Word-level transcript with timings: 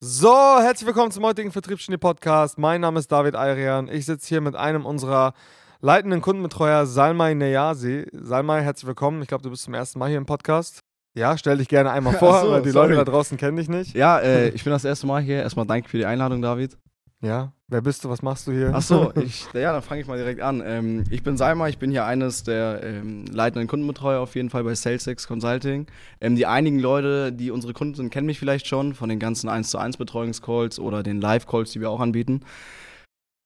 So, 0.00 0.32
herzlich 0.60 0.86
willkommen 0.86 1.10
zum 1.10 1.24
heutigen 1.24 1.50
Vertriebsgenie 1.50 1.98
Podcast. 1.98 2.56
Mein 2.56 2.82
Name 2.82 3.00
ist 3.00 3.10
David 3.10 3.34
Ayrian. 3.34 3.88
Ich 3.88 4.06
sitze 4.06 4.28
hier 4.28 4.40
mit 4.40 4.54
einem 4.54 4.86
unserer 4.86 5.34
leitenden 5.80 6.20
Kundenbetreuer, 6.20 6.86
Salmai 6.86 7.34
Neyasi. 7.34 8.06
Salmai, 8.12 8.62
herzlich 8.62 8.86
willkommen. 8.86 9.22
Ich 9.22 9.26
glaube, 9.26 9.42
du 9.42 9.50
bist 9.50 9.64
zum 9.64 9.74
ersten 9.74 9.98
Mal 9.98 10.08
hier 10.08 10.18
im 10.18 10.24
Podcast. 10.24 10.84
Ja, 11.14 11.36
stell 11.36 11.58
dich 11.58 11.66
gerne 11.66 11.90
einmal 11.90 12.14
vor, 12.18 12.42
so, 12.42 12.50
weil 12.52 12.62
die 12.62 12.70
sorry. 12.70 12.90
Leute 12.94 13.04
da 13.06 13.10
draußen 13.10 13.36
kennen 13.38 13.56
dich 13.56 13.68
nicht. 13.68 13.96
Ja, 13.96 14.20
äh, 14.20 14.50
ich 14.50 14.62
bin 14.62 14.72
das 14.72 14.84
erste 14.84 15.08
Mal 15.08 15.20
hier. 15.20 15.42
Erstmal 15.42 15.66
danke 15.66 15.88
für 15.88 15.98
die 15.98 16.06
Einladung, 16.06 16.42
David. 16.42 16.78
Ja, 17.20 17.52
wer 17.66 17.82
bist 17.82 18.04
du? 18.04 18.10
Was 18.10 18.22
machst 18.22 18.46
du 18.46 18.52
hier? 18.52 18.72
Achso, 18.72 19.12
ich, 19.16 19.46
ja, 19.52 19.72
dann 19.72 19.82
fange 19.82 20.00
ich 20.00 20.06
mal 20.06 20.18
direkt 20.18 20.40
an. 20.40 20.62
Ähm, 20.64 21.04
ich 21.10 21.24
bin 21.24 21.36
Salma, 21.36 21.68
ich 21.68 21.78
bin 21.78 21.90
hier 21.90 22.04
eines 22.04 22.44
der 22.44 22.80
ähm, 22.84 23.24
leitenden 23.26 23.66
Kundenbetreuer 23.66 24.20
auf 24.20 24.36
jeden 24.36 24.50
Fall 24.50 24.62
bei 24.62 24.74
SalesX 24.74 25.26
Consulting. 25.26 25.86
Ähm, 26.20 26.36
die 26.36 26.46
einigen 26.46 26.78
Leute, 26.78 27.32
die 27.32 27.50
unsere 27.50 27.72
Kunden 27.72 27.94
sind, 27.94 28.10
kennen 28.10 28.26
mich 28.26 28.38
vielleicht 28.38 28.68
schon 28.68 28.94
von 28.94 29.08
den 29.08 29.18
ganzen 29.18 29.48
1 29.48 29.68
zu 29.68 29.78
1 29.78 29.96
Betreuungscalls 29.96 30.78
oder 30.78 31.02
den 31.02 31.20
Live-Calls, 31.20 31.72
die 31.72 31.80
wir 31.80 31.90
auch 31.90 32.00
anbieten. 32.00 32.42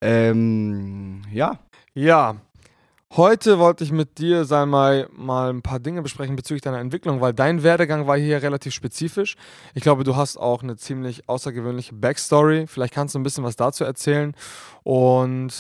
Ähm, 0.02 1.22
ja. 1.32 1.58
Ja, 1.94 2.36
heute 3.16 3.58
wollte 3.58 3.84
ich 3.84 3.92
mit 3.92 4.18
dir, 4.18 4.44
Salmai, 4.44 5.06
mal 5.12 5.50
ein 5.50 5.62
paar 5.62 5.80
Dinge 5.80 6.02
besprechen 6.02 6.36
bezüglich 6.36 6.62
deiner 6.62 6.80
Entwicklung, 6.80 7.20
weil 7.20 7.32
dein 7.32 7.62
Werdegang 7.62 8.06
war 8.06 8.16
hier 8.16 8.42
relativ 8.42 8.72
spezifisch. 8.72 9.36
Ich 9.74 9.82
glaube, 9.82 10.04
du 10.04 10.16
hast 10.16 10.36
auch 10.36 10.62
eine 10.62 10.76
ziemlich 10.76 11.28
außergewöhnliche 11.28 11.94
Backstory. 11.94 12.66
Vielleicht 12.66 12.94
kannst 12.94 13.14
du 13.14 13.18
ein 13.18 13.22
bisschen 13.22 13.44
was 13.44 13.56
dazu 13.56 13.84
erzählen. 13.84 14.34
Und 14.82 15.54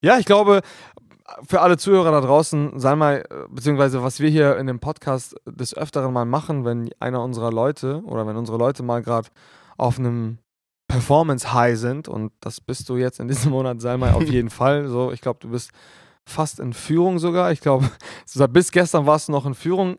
ja, 0.00 0.18
ich 0.18 0.24
glaube, 0.24 0.62
für 1.46 1.60
alle 1.60 1.76
Zuhörer 1.76 2.10
da 2.10 2.20
draußen, 2.20 2.78
Salmai, 2.78 3.22
beziehungsweise 3.50 4.02
was 4.02 4.20
wir 4.20 4.30
hier 4.30 4.56
in 4.56 4.66
dem 4.66 4.80
Podcast 4.80 5.36
des 5.46 5.76
Öfteren 5.76 6.12
mal 6.12 6.24
machen, 6.24 6.64
wenn 6.64 6.90
einer 7.00 7.22
unserer 7.22 7.52
Leute 7.52 8.02
oder 8.04 8.26
wenn 8.26 8.36
unsere 8.36 8.56
Leute 8.56 8.82
mal 8.82 9.02
gerade 9.02 9.28
auf 9.76 9.98
einem 9.98 10.38
Performance 10.88 11.52
High 11.52 11.78
sind 11.78 12.08
und 12.08 12.32
das 12.40 12.62
bist 12.62 12.88
du 12.88 12.96
jetzt 12.96 13.20
in 13.20 13.28
diesem 13.28 13.50
Monat, 13.52 13.82
Salmai, 13.82 14.12
auf 14.12 14.22
jeden 14.30 14.48
Fall. 14.48 14.88
So, 14.88 15.12
ich 15.12 15.20
glaube, 15.20 15.38
du 15.40 15.50
bist 15.50 15.70
fast 16.28 16.60
in 16.60 16.72
Führung 16.72 17.18
sogar. 17.18 17.52
Ich 17.52 17.60
glaube, 17.60 17.90
bis 18.50 18.70
gestern 18.70 19.06
warst 19.06 19.28
du 19.28 19.32
noch 19.32 19.46
in 19.46 19.54
Führung 19.54 19.96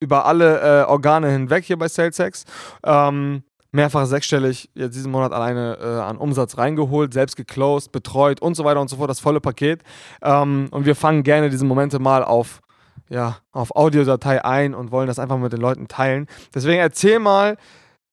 über 0.00 0.26
alle 0.26 0.82
äh, 0.82 0.84
Organe 0.84 1.30
hinweg 1.30 1.64
hier 1.64 1.78
bei 1.78 1.88
SalesX. 1.88 2.44
Ähm, 2.84 3.42
mehrfach 3.72 4.06
sechsstellig 4.06 4.70
jetzt 4.74 4.94
diesen 4.94 5.10
Monat 5.10 5.32
alleine 5.32 5.78
äh, 5.80 6.00
an 6.00 6.16
Umsatz 6.16 6.56
reingeholt, 6.56 7.12
selbst 7.12 7.36
geclosed, 7.36 7.90
betreut 7.90 8.40
und 8.40 8.54
so 8.54 8.64
weiter 8.64 8.80
und 8.80 8.88
so 8.88 8.96
fort, 8.96 9.10
das 9.10 9.20
volle 9.20 9.40
Paket. 9.40 9.82
Ähm, 10.22 10.68
und 10.70 10.86
wir 10.86 10.94
fangen 10.94 11.24
gerne 11.24 11.50
diese 11.50 11.64
Momente 11.64 11.98
mal 11.98 12.22
auf, 12.22 12.60
ja, 13.08 13.38
auf 13.50 13.74
Audiodatei 13.74 14.44
ein 14.44 14.74
und 14.74 14.92
wollen 14.92 15.08
das 15.08 15.18
einfach 15.18 15.38
mit 15.38 15.52
den 15.52 15.60
Leuten 15.60 15.88
teilen. 15.88 16.28
Deswegen 16.54 16.78
erzähl 16.78 17.18
mal, 17.18 17.56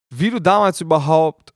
wie 0.10 0.32
du 0.32 0.42
damals 0.42 0.82
überhaupt 0.82 1.54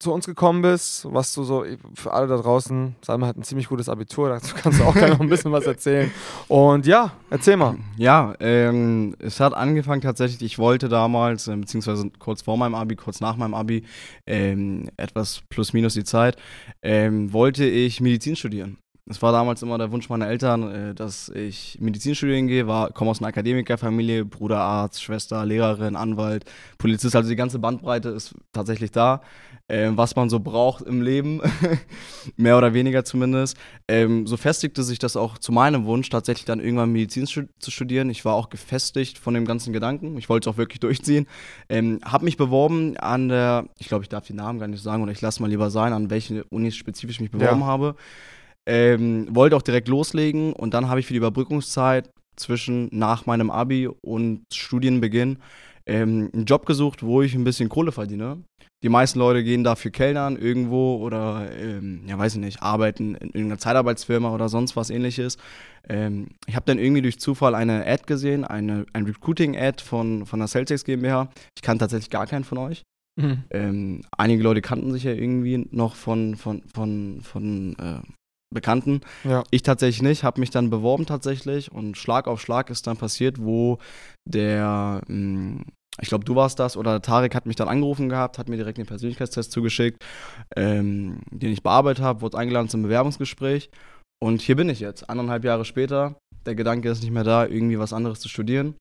zu 0.00 0.12
uns 0.14 0.24
gekommen 0.24 0.62
bist, 0.62 1.06
was 1.10 1.34
du 1.34 1.44
so 1.44 1.64
für 1.94 2.12
alle 2.12 2.26
da 2.26 2.38
draußen, 2.38 2.96
Salma 3.02 3.26
hat 3.26 3.36
ein 3.36 3.42
ziemlich 3.42 3.68
gutes 3.68 3.90
Abitur, 3.90 4.30
dazu 4.30 4.54
kannst 4.60 4.80
du 4.80 4.84
auch 4.84 4.94
gleich 4.94 5.10
noch 5.10 5.20
ein 5.20 5.28
bisschen 5.28 5.52
was 5.52 5.66
erzählen. 5.66 6.10
Und 6.48 6.86
ja, 6.86 7.12
erzähl 7.28 7.58
mal. 7.58 7.76
Ja, 7.98 8.34
ähm, 8.40 9.14
es 9.18 9.40
hat 9.40 9.52
angefangen 9.52 10.00
tatsächlich, 10.00 10.42
ich 10.42 10.58
wollte 10.58 10.88
damals, 10.88 11.48
äh, 11.48 11.56
beziehungsweise 11.56 12.10
kurz 12.18 12.42
vor 12.42 12.56
meinem 12.56 12.74
Abi, 12.74 12.96
kurz 12.96 13.20
nach 13.20 13.36
meinem 13.36 13.52
Abi, 13.52 13.84
ähm, 14.26 14.88
etwas 14.96 15.42
plus 15.50 15.74
minus 15.74 15.92
die 15.92 16.04
Zeit, 16.04 16.38
ähm, 16.82 17.34
wollte 17.34 17.66
ich 17.66 18.00
Medizin 18.00 18.36
studieren. 18.36 18.78
Es 19.06 19.20
war 19.22 19.32
damals 19.32 19.62
immer 19.62 19.78
der 19.78 19.90
Wunsch 19.92 20.08
meiner 20.08 20.28
Eltern, 20.28 20.70
äh, 20.70 20.94
dass 20.94 21.28
ich 21.30 21.78
Medizin 21.80 22.14
studieren 22.14 22.46
gehe, 22.46 22.66
war, 22.66 22.92
komme 22.92 23.10
aus 23.10 23.20
einer 23.20 23.28
Akademikerfamilie, 23.28 24.24
Bruder, 24.24 24.60
Arzt, 24.60 25.02
Schwester, 25.02 25.44
Lehrerin, 25.44 25.96
Anwalt, 25.96 26.44
Polizist, 26.78 27.16
also 27.16 27.28
die 27.28 27.36
ganze 27.36 27.58
Bandbreite 27.58 28.10
ist 28.10 28.34
tatsächlich 28.52 28.90
da 28.90 29.20
ähm, 29.70 29.96
was 29.96 30.16
man 30.16 30.28
so 30.28 30.40
braucht 30.40 30.82
im 30.82 31.00
Leben, 31.00 31.40
mehr 32.36 32.58
oder 32.58 32.74
weniger 32.74 33.04
zumindest. 33.04 33.56
Ähm, 33.86 34.26
so 34.26 34.36
festigte 34.36 34.82
sich 34.82 34.98
das 34.98 35.16
auch 35.16 35.38
zu 35.38 35.52
meinem 35.52 35.84
Wunsch, 35.84 36.08
tatsächlich 36.10 36.44
dann 36.44 36.58
irgendwann 36.58 36.90
Medizin 36.90 37.26
zu 37.26 37.70
studieren. 37.70 38.10
Ich 38.10 38.24
war 38.24 38.34
auch 38.34 38.50
gefestigt 38.50 39.16
von 39.16 39.32
dem 39.32 39.44
ganzen 39.44 39.72
Gedanken. 39.72 40.18
Ich 40.18 40.28
wollte 40.28 40.50
es 40.50 40.54
auch 40.54 40.58
wirklich 40.58 40.80
durchziehen. 40.80 41.28
Ähm, 41.68 42.00
habe 42.04 42.24
mich 42.24 42.36
beworben 42.36 42.96
an 42.96 43.28
der, 43.28 43.66
ich 43.78 43.86
glaube, 43.86 44.02
ich 44.02 44.08
darf 44.08 44.26
die 44.26 44.34
Namen 44.34 44.58
gar 44.58 44.66
nicht 44.66 44.82
sagen 44.82 45.04
oder 45.04 45.12
ich 45.12 45.20
lasse 45.20 45.40
mal 45.40 45.48
lieber 45.48 45.70
sein, 45.70 45.92
an 45.92 46.10
welche 46.10 46.42
Unis 46.44 46.74
spezifisch 46.74 47.20
mich 47.20 47.30
beworben 47.30 47.60
ja. 47.60 47.66
habe. 47.66 47.94
Ähm, 48.68 49.26
wollte 49.30 49.56
auch 49.56 49.62
direkt 49.62 49.88
loslegen 49.88 50.52
und 50.52 50.74
dann 50.74 50.88
habe 50.88 51.00
ich 51.00 51.06
für 51.06 51.14
die 51.14 51.18
Überbrückungszeit 51.18 52.10
zwischen 52.36 52.88
nach 52.92 53.26
meinem 53.26 53.50
Abi 53.50 53.88
und 53.88 54.44
Studienbeginn 54.52 55.38
ähm, 55.86 56.30
einen 56.32 56.44
Job 56.44 56.66
gesucht, 56.66 57.02
wo 57.02 57.22
ich 57.22 57.34
ein 57.34 57.44
bisschen 57.44 57.68
Kohle 57.68 57.92
verdiene. 57.92 58.42
Die 58.82 58.88
meisten 58.88 59.18
Leute 59.18 59.44
gehen 59.44 59.62
dafür 59.62 59.90
Kellnern 59.90 60.36
irgendwo 60.36 60.96
oder, 60.96 61.50
ähm, 61.54 62.02
ja, 62.06 62.18
weiß 62.18 62.34
ich 62.34 62.40
nicht, 62.40 62.62
arbeiten 62.62 63.14
in 63.14 63.28
irgendeiner 63.28 63.58
Zeitarbeitsfirma 63.58 64.32
oder 64.32 64.48
sonst 64.48 64.74
was 64.74 64.88
ähnliches. 64.88 65.36
Ähm, 65.88 66.28
ich 66.46 66.56
habe 66.56 66.64
dann 66.66 66.78
irgendwie 66.78 67.02
durch 67.02 67.18
Zufall 67.18 67.54
eine 67.54 67.86
Ad 67.86 68.04
gesehen, 68.06 68.44
eine, 68.44 68.86
ein 68.94 69.04
Recruiting-Ad 69.04 69.82
von, 69.82 70.24
von 70.24 70.38
der 70.38 70.48
Celtics 70.48 70.84
GmbH. 70.84 71.28
Ich 71.56 71.62
kannte 71.62 71.82
tatsächlich 71.82 72.10
gar 72.10 72.26
keinen 72.26 72.44
von 72.44 72.58
euch. 72.58 72.82
Mhm. 73.20 73.44
Ähm, 73.50 74.00
einige 74.16 74.42
Leute 74.42 74.62
kannten 74.62 74.92
sich 74.92 75.04
ja 75.04 75.12
irgendwie 75.12 75.66
noch 75.70 75.94
von, 75.94 76.36
von, 76.36 76.62
von, 76.72 77.20
von 77.22 77.76
äh, 77.78 78.00
Bekannten. 78.52 79.00
Ja. 79.24 79.44
Ich 79.50 79.62
tatsächlich 79.62 80.02
nicht, 80.02 80.24
habe 80.24 80.40
mich 80.40 80.50
dann 80.50 80.70
beworben 80.70 81.06
tatsächlich 81.06 81.70
und 81.70 81.96
Schlag 81.96 82.26
auf 82.26 82.40
Schlag 82.40 82.70
ist 82.70 82.86
dann 82.86 82.96
passiert, 82.96 83.40
wo 83.40 83.78
der, 84.28 85.02
mh, 85.06 85.14
hm, 85.14 85.64
ich 86.00 86.08
glaube, 86.08 86.24
du 86.24 86.34
warst 86.34 86.58
das, 86.58 86.76
oder 86.76 87.02
Tarek 87.02 87.34
hat 87.34 87.46
mich 87.46 87.56
dann 87.56 87.68
angerufen 87.68 88.08
gehabt, 88.08 88.38
hat 88.38 88.48
mir 88.48 88.56
direkt 88.56 88.78
den 88.78 88.86
Persönlichkeitstest 88.86 89.52
zugeschickt, 89.52 90.02
ähm, 90.56 91.20
den 91.30 91.52
ich 91.52 91.62
bearbeitet 91.62 92.02
habe, 92.02 92.22
wurde 92.22 92.38
eingeladen 92.38 92.68
zum 92.68 92.82
Bewerbungsgespräch 92.82 93.70
und 94.22 94.40
hier 94.40 94.56
bin 94.56 94.68
ich 94.68 94.80
jetzt, 94.80 95.08
anderthalb 95.08 95.44
Jahre 95.44 95.64
später. 95.64 96.16
Der 96.46 96.54
Gedanke 96.54 96.90
ist 96.90 97.02
nicht 97.02 97.12
mehr 97.12 97.24
da, 97.24 97.46
irgendwie 97.46 97.78
was 97.78 97.92
anderes 97.92 98.20
zu 98.20 98.28
studieren 98.28 98.74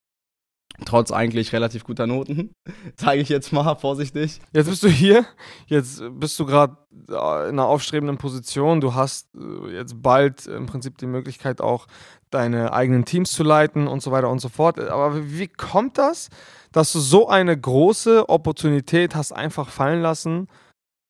trotz 0.86 1.12
eigentlich 1.12 1.54
relativ 1.54 1.84
guter 1.84 2.08
Noten, 2.08 2.52
sage 2.96 3.20
ich 3.20 3.30
jetzt 3.30 3.52
mal 3.52 3.76
vorsichtig. 3.76 4.40
Jetzt 4.54 4.70
bist 4.70 4.84
du 4.84 4.88
hier, 4.88 5.26
jetzt 5.68 6.02
bist 6.12 6.40
du 6.40 6.46
gerade 6.46 6.78
in 7.08 7.16
einer 7.16 7.66
aufstrebenden 7.66 8.18
Position, 8.18 8.82
du 8.82 8.94
hast 8.94 9.30
äh, 9.36 9.74
jetzt 9.74 10.02
bald 10.02 10.48
im 10.48 10.66
Prinzip 10.66 10.98
die 10.98 11.08
Möglichkeit 11.08 11.62
auch 11.62 11.88
deine 12.30 12.74
eigenen 12.74 13.06
Teams 13.06 13.32
zu 13.32 13.44
leiten 13.44 13.88
und 13.88 14.02
so 14.02 14.12
weiter 14.12 14.30
und 14.30 14.40
so 14.40 14.50
fort. 14.50 14.80
Aber 14.80 15.32
wie 15.32 15.48
kommt 15.48 15.98
das, 15.98 16.30
dass 16.72 16.92
du 16.94 17.00
so 17.00 17.28
eine 17.28 17.60
große 17.60 18.30
Opportunität 18.30 19.16
hast 19.16 19.32
einfach 19.32 19.70
fallen 19.70 20.02
lassen, 20.02 20.48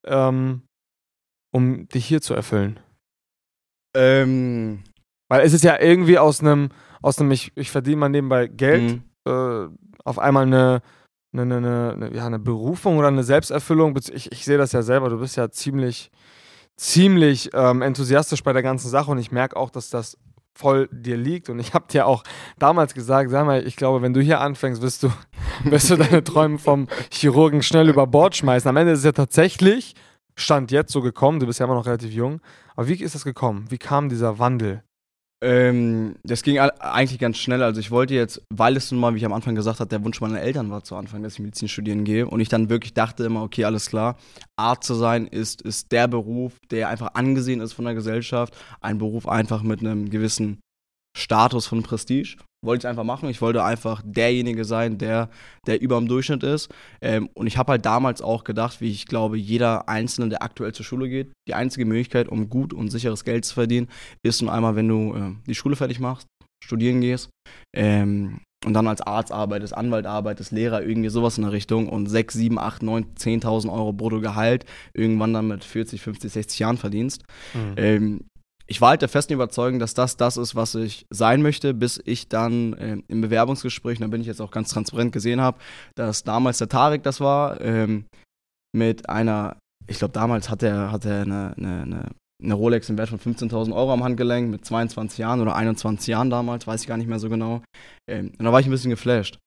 ähm, 0.06 0.64
um 1.52 1.88
dich 1.90 2.06
hier 2.06 2.22
zu 2.22 2.34
erfüllen? 2.34 2.80
Ähm, 3.96 4.84
Weil 5.30 5.42
es 5.42 5.54
ist 5.54 5.64
ja 5.64 5.80
irgendwie 5.80 6.18
aus 6.18 6.40
einem, 6.42 6.70
aus 7.02 7.20
einem, 7.20 7.32
ich, 7.32 7.52
ich 7.56 7.72
verdiene 7.72 7.98
mal 7.98 8.10
nebenbei 8.10 8.48
Geld. 8.48 8.84
Mhm 8.84 9.09
äh, 9.30 9.70
auf 10.04 10.20
einmal 10.20 10.44
eine, 10.44 10.82
eine, 11.34 11.42
eine, 11.42 11.94
eine, 11.94 12.16
ja, 12.16 12.26
eine 12.26 12.40
Berufung 12.40 12.98
oder 12.98 13.08
eine 13.08 13.24
Selbsterfüllung. 13.24 13.98
Ich, 14.14 14.32
ich 14.32 14.46
sehe 14.46 14.58
das 14.58 14.72
ja 14.72 14.82
selber, 14.82 15.10
du 15.10 15.20
bist 15.20 15.38
ja 15.38 15.50
ziemlich, 15.50 16.12
ziemlich 16.76 17.52
ähm, 17.54 17.82
enthusiastisch 17.82 18.44
bei 18.44 18.54
der 18.54 18.64
ganzen 18.64 18.90
Sache 18.90 19.12
und 19.12 19.18
ich 19.18 19.32
merke 19.32 19.56
auch, 19.58 19.70
dass 19.70 19.90
das 19.90 20.18
voll 20.54 20.90
dir 20.92 21.16
liegt. 21.16 21.50
Und 21.50 21.60
ich 21.60 21.74
habe 21.74 21.86
dir 21.90 22.06
auch 22.06 22.24
damals 22.58 22.94
gesagt, 22.94 23.30
sag 23.32 23.46
mal, 23.46 23.66
ich 23.66 23.76
glaube, 23.76 24.02
wenn 24.02 24.14
du 24.14 24.22
hier 24.22 24.42
anfängst, 24.42 24.82
wirst 24.82 25.04
du, 25.04 25.12
wirst 25.64 25.90
du 25.90 25.96
deine 25.96 26.24
Träume 26.24 26.58
vom 26.58 26.88
Chirurgen 27.12 27.64
schnell 27.64 27.88
über 27.90 28.08
Bord 28.08 28.36
schmeißen. 28.36 28.68
Am 28.68 28.78
Ende 28.78 28.92
ist 28.92 29.00
es 29.00 29.06
ja 29.06 29.12
tatsächlich, 29.14 29.96
Stand 30.36 30.72
jetzt 30.72 30.94
so 30.94 31.02
gekommen, 31.02 31.40
du 31.40 31.46
bist 31.46 31.60
ja 31.60 31.66
immer 31.66 31.76
noch 31.76 31.86
relativ 31.86 32.14
jung. 32.14 32.40
Aber 32.76 32.88
wie 32.88 32.94
ist 32.94 33.16
das 33.16 33.26
gekommen? 33.26 33.66
Wie 33.70 33.78
kam 33.78 34.10
dieser 34.10 34.40
Wandel? 34.40 34.84
Ähm, 35.42 36.16
das 36.24 36.44
ging 36.44 36.60
eigentlich 36.60 37.20
ganz 37.20 37.38
schnell. 37.38 37.64
Also 37.64 37.80
ich 37.80 37.92
wollte 37.92 38.14
jetzt, 38.14 38.42
weil 38.50 38.76
es 38.76 38.92
nun 38.92 39.00
mal, 39.00 39.14
wie 39.14 39.20
ich 39.20 39.26
am 39.26 39.34
Anfang 39.34 39.56
gesagt 39.56 39.80
habe, 39.80 39.90
der 39.90 40.04
Wunsch 40.04 40.20
meiner 40.20 40.42
Eltern 40.42 40.70
war 40.70 40.84
zu 40.84 40.96
Anfang, 40.96 41.24
dass 41.24 41.34
ich 41.34 41.40
Medizin 41.40 41.70
studieren 41.70 42.04
gehe. 42.04 42.28
Und 42.28 42.42
ich 42.42 42.50
dann 42.50 42.70
wirklich 42.70 42.94
dachte 42.94 43.24
immer, 43.24 43.44
okay, 43.44 43.64
alles 43.64 43.90
klar, 43.90 44.18
Arzt 44.58 44.88
zu 44.88 44.96
sein 44.96 45.28
ist, 45.28 45.62
ist 45.62 45.92
der 45.92 46.08
Beruf, 46.08 46.58
der 46.72 46.90
einfach 46.90 47.14
angesehen 47.14 47.62
ist 47.62 47.74
von 47.74 47.86
der 47.86 47.94
Gesellschaft. 47.94 48.54
Ein 48.82 48.98
Beruf 48.98 49.28
einfach 49.28 49.64
mit 49.64 49.80
einem 49.80 50.10
gewissen 50.10 50.60
Status 51.18 51.68
von 51.68 51.84
Prestige 51.84 52.38
wollte 52.62 52.86
ich 52.86 52.90
einfach 52.90 53.04
machen. 53.04 53.30
Ich 53.30 53.42
wollte 53.42 53.64
einfach 53.64 54.02
derjenige 54.06 54.66
sein, 54.66 54.98
der, 54.98 55.30
der 55.66 55.82
über 55.82 55.98
dem 55.98 56.08
Durchschnitt 56.08 56.44
ist. 56.44 56.70
Ähm, 57.02 57.30
und 57.34 57.48
ich 57.48 57.58
habe 57.58 57.72
halt 57.72 57.86
damals 57.86 58.22
auch 58.22 58.44
gedacht, 58.44 58.82
wie 58.82 58.92
ich 58.92 59.06
glaube, 59.06 59.38
jeder 59.38 59.88
Einzelne, 59.88 60.30
der 60.30 60.44
aktuell 60.44 60.74
zur 60.74 60.86
Schule 60.86 61.10
geht, 61.10 61.32
die 61.48 61.54
einzige 61.54 61.86
Möglichkeit, 61.86 62.28
um 62.28 62.50
gut 62.50 62.74
und 62.74 62.90
sicheres 62.90 63.24
Geld 63.24 63.46
zu 63.46 63.54
verdienen, 63.54 63.88
ist 64.24 64.42
nun 64.42 64.50
einmal, 64.50 64.76
wenn 64.76 64.88
du 64.88 65.16
äh, 65.16 65.36
die 65.48 65.56
Schule 65.56 65.76
fertig 65.76 66.00
machst, 66.00 66.28
studieren 66.64 67.00
gehst 67.00 67.30
ähm, 67.74 68.42
und 68.66 68.74
dann 68.74 68.88
als 68.88 69.02
Arzt 69.02 69.32
arbeitest, 69.32 69.74
Anwalt 69.74 70.06
arbeitest, 70.06 70.52
Lehrer, 70.52 70.84
irgendwie 70.84 71.10
sowas 71.10 71.38
in 71.38 71.44
der 71.44 71.54
Richtung 71.54 71.88
und 71.88 72.08
6, 72.08 72.34
7, 72.34 72.60
8, 72.60 72.84
9, 72.84 73.06
10.000 73.16 73.72
Euro 73.72 73.94
Bruttogehalt 73.94 74.66
irgendwann 74.94 75.34
dann 75.34 75.48
mit 75.48 75.64
40, 75.64 76.02
50, 76.02 76.32
60 76.34 76.60
Jahren 76.60 76.78
verdienst. 76.78 77.24
Mhm. 77.54 77.74
Ähm, 77.78 78.26
ich 78.70 78.82
war 78.82 78.90
halt 78.90 79.02
der 79.02 79.10
festen 79.10 79.34
Überzeugung, 79.34 79.80
dass 79.80 79.96
das 79.96 80.16
das 80.16 80.38
ist, 80.38 80.56
was 80.56 80.76
ich 80.76 81.08
sein 81.10 81.42
möchte, 81.42 81.74
bis 81.74 82.00
ich 82.06 82.30
dann 82.30 82.74
äh, 82.74 82.98
im 83.08 83.22
Bewerbungsgespräch, 83.22 83.98
da 83.98 84.08
bin 84.08 84.22
ich 84.22 84.28
jetzt 84.28 84.42
auch 84.42 84.52
ganz 84.52 84.70
transparent 84.70 85.12
gesehen 85.12 85.42
habe, 85.42 85.58
dass 85.96 86.24
damals 86.24 86.60
der 86.60 86.70
Tarek 86.70 87.02
das 87.02 87.20
war, 87.20 87.60
ähm, 87.62 88.06
mit 88.72 89.10
einer, 89.10 89.58
ich 89.88 89.98
glaube 89.98 90.14
damals 90.14 90.52
hat 90.52 90.62
er, 90.62 90.92
hat 90.92 91.04
eine, 91.06 91.56
eine, 91.58 91.82
eine, 91.82 92.12
eine 92.42 92.54
Rolex 92.54 92.90
im 92.90 92.98
Wert 93.00 93.10
von 93.10 93.20
15.000 93.20 93.74
Euro 93.74 93.92
am 93.92 94.04
Handgelenk 94.04 94.52
mit 94.52 94.64
22 94.64 95.18
Jahren 95.18 95.42
oder 95.42 95.56
21 95.56 96.08
Jahren 96.08 96.30
damals, 96.30 96.68
weiß 96.68 96.82
ich 96.82 96.88
gar 96.88 96.98
nicht 96.98 97.10
mehr 97.10 97.20
so 97.20 97.30
genau. 97.30 97.64
Ähm, 98.08 98.34
und 98.38 98.46
da 98.46 98.52
war 98.52 98.60
ich 98.60 98.68
ein 98.68 98.72
bisschen 98.72 98.92
geflasht. 98.92 99.40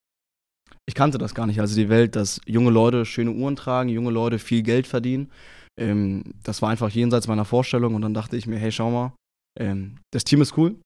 Ich 0.88 0.96
kannte 0.96 1.18
das 1.18 1.36
gar 1.36 1.46
nicht, 1.46 1.60
also 1.60 1.76
die 1.76 1.88
Welt, 1.88 2.16
dass 2.16 2.40
junge 2.44 2.70
Leute 2.70 3.06
schöne 3.06 3.30
Uhren 3.30 3.54
tragen, 3.54 3.88
junge 3.88 4.10
Leute 4.10 4.40
viel 4.40 4.62
Geld 4.62 4.88
verdienen. 4.88 5.30
Ähm, 5.80 6.34
das 6.42 6.62
war 6.62 6.70
einfach 6.70 6.90
jenseits 6.90 7.28
meiner 7.28 7.44
Vorstellung 7.44 7.94
und 7.94 8.02
dann 8.02 8.14
dachte 8.14 8.36
ich 8.36 8.46
mir, 8.46 8.58
hey, 8.58 8.72
schau 8.72 8.90
mal, 8.90 9.12
ähm, 9.58 9.98
das 10.12 10.24
Team 10.24 10.40
ist 10.42 10.56
cool, 10.56 10.76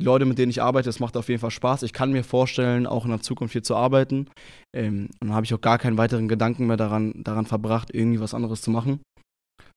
die 0.00 0.04
Leute, 0.04 0.24
mit 0.24 0.38
denen 0.38 0.50
ich 0.50 0.60
arbeite, 0.60 0.88
es 0.88 0.98
macht 0.98 1.16
auf 1.16 1.28
jeden 1.28 1.40
Fall 1.40 1.52
Spaß. 1.52 1.84
Ich 1.84 1.92
kann 1.92 2.10
mir 2.10 2.24
vorstellen, 2.24 2.86
auch 2.86 3.04
in 3.04 3.10
der 3.10 3.20
Zukunft 3.20 3.52
hier 3.52 3.62
zu 3.62 3.76
arbeiten. 3.76 4.28
Ähm, 4.74 5.08
und 5.20 5.28
dann 5.28 5.34
habe 5.34 5.46
ich 5.46 5.54
auch 5.54 5.60
gar 5.60 5.78
keinen 5.78 5.98
weiteren 5.98 6.26
Gedanken 6.26 6.66
mehr 6.66 6.76
daran, 6.76 7.12
daran 7.22 7.46
verbracht, 7.46 7.94
irgendwie 7.94 8.20
was 8.20 8.34
anderes 8.34 8.60
zu 8.60 8.70
machen, 8.70 9.00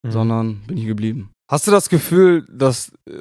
mhm. 0.03 0.11
sondern 0.11 0.61
bin 0.65 0.77
hier 0.77 0.87
geblieben. 0.87 1.29
Hast 1.51 1.67
du 1.67 1.71
das 1.71 1.89
Gefühl, 1.89 2.45
dass 2.49 2.89
äh, 3.07 3.13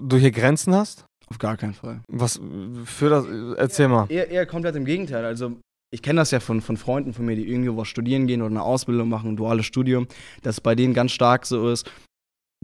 du 0.00 0.16
hier 0.16 0.30
Grenzen 0.30 0.74
hast? 0.74 1.04
Auf 1.28 1.38
gar 1.38 1.56
keinen 1.56 1.74
Fall. 1.74 2.00
Was 2.08 2.40
für 2.84 3.10
das? 3.10 3.26
Erzähl 3.56 3.88
mal. 3.88 4.06
Eher, 4.08 4.30
eher 4.30 4.46
komplett 4.46 4.76
im 4.76 4.84
Gegenteil. 4.84 5.24
Also 5.24 5.56
ich 5.92 6.02
kenne 6.02 6.20
das 6.20 6.30
ja 6.30 6.40
von, 6.40 6.60
von 6.60 6.76
Freunden 6.76 7.12
von 7.12 7.24
mir, 7.24 7.36
die 7.36 7.48
irgendwo 7.48 7.76
was 7.76 7.88
studieren 7.88 8.26
gehen 8.26 8.42
oder 8.42 8.50
eine 8.50 8.62
Ausbildung 8.62 9.08
machen, 9.08 9.30
ein 9.30 9.36
duales 9.36 9.66
Studium, 9.66 10.06
dass 10.42 10.56
es 10.56 10.60
bei 10.60 10.74
denen 10.74 10.94
ganz 10.94 11.12
stark 11.12 11.46
so 11.46 11.70
ist, 11.70 11.90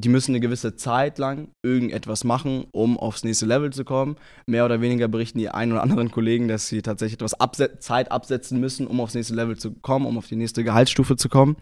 die 0.00 0.08
müssen 0.08 0.32
eine 0.32 0.40
gewisse 0.40 0.74
Zeit 0.74 1.18
lang 1.18 1.50
irgendetwas 1.62 2.24
machen, 2.24 2.66
um 2.72 2.98
aufs 2.98 3.24
nächste 3.24 3.46
Level 3.46 3.72
zu 3.72 3.84
kommen. 3.84 4.16
Mehr 4.46 4.64
oder 4.64 4.80
weniger 4.80 5.06
berichten 5.06 5.38
die 5.38 5.50
einen 5.50 5.72
oder 5.72 5.82
anderen 5.82 6.10
Kollegen, 6.10 6.48
dass 6.48 6.68
sie 6.68 6.82
tatsächlich 6.82 7.14
etwas 7.14 7.34
abse 7.34 7.78
Zeit 7.78 8.10
absetzen 8.10 8.58
müssen, 8.58 8.86
um 8.86 9.00
aufs 9.00 9.14
nächste 9.14 9.34
Level 9.34 9.56
zu 9.58 9.72
kommen, 9.72 10.06
um 10.06 10.16
auf 10.16 10.26
die 10.26 10.36
nächste 10.36 10.64
Gehaltsstufe 10.64 11.16
zu 11.16 11.28
kommen. 11.28 11.56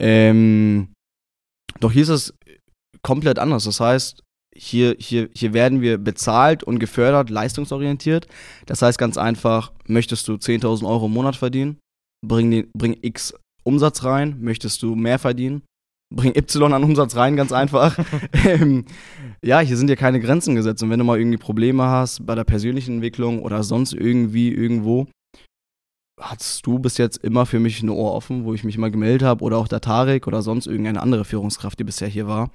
Ähm, 0.00 0.92
doch 1.78 1.92
hier 1.92 2.02
ist 2.02 2.08
es 2.08 2.34
komplett 3.02 3.38
anders. 3.38 3.64
Das 3.64 3.78
heißt, 3.78 4.22
hier, 4.54 4.96
hier, 4.98 5.28
hier 5.34 5.52
werden 5.52 5.80
wir 5.80 5.98
bezahlt 5.98 6.64
und 6.64 6.78
gefördert, 6.78 7.30
leistungsorientiert. 7.30 8.26
Das 8.66 8.82
heißt 8.82 8.98
ganz 8.98 9.16
einfach, 9.16 9.72
möchtest 9.86 10.26
du 10.28 10.34
10.000 10.34 10.86
Euro 10.86 11.06
im 11.06 11.12
Monat 11.12 11.36
verdienen, 11.36 11.78
bring, 12.26 12.50
den, 12.50 12.70
bring 12.76 12.96
X 13.00 13.34
Umsatz 13.64 14.04
rein. 14.04 14.36
Möchtest 14.40 14.82
du 14.82 14.94
mehr 14.94 15.18
verdienen, 15.18 15.62
bring 16.14 16.34
Y 16.36 16.72
an 16.72 16.84
Umsatz 16.84 17.16
rein, 17.16 17.36
ganz 17.36 17.52
einfach. 17.52 17.98
ähm, 18.44 18.84
ja, 19.44 19.60
hier 19.60 19.76
sind 19.76 19.88
ja 19.88 19.96
keine 19.96 20.20
Grenzen 20.20 20.54
gesetzt. 20.54 20.82
Und 20.82 20.90
wenn 20.90 20.98
du 20.98 21.04
mal 21.04 21.18
irgendwie 21.18 21.38
Probleme 21.38 21.84
hast 21.84 22.26
bei 22.26 22.34
der 22.34 22.44
persönlichen 22.44 22.96
Entwicklung 22.96 23.42
oder 23.42 23.62
sonst 23.62 23.92
irgendwie 23.92 24.52
irgendwo, 24.52 25.06
hattest 26.20 26.66
du 26.66 26.78
bis 26.78 26.98
jetzt 26.98 27.18
immer 27.18 27.46
für 27.46 27.58
mich 27.58 27.82
ein 27.82 27.88
Ohr 27.88 28.12
offen, 28.12 28.44
wo 28.44 28.54
ich 28.54 28.64
mich 28.64 28.76
immer 28.76 28.90
gemeldet 28.90 29.22
habe 29.22 29.42
oder 29.42 29.58
auch 29.58 29.68
der 29.68 29.80
Tarek 29.80 30.26
oder 30.26 30.42
sonst 30.42 30.66
irgendeine 30.66 31.02
andere 31.02 31.24
Führungskraft, 31.24 31.78
die 31.78 31.84
bisher 31.84 32.08
hier 32.08 32.26
war 32.26 32.50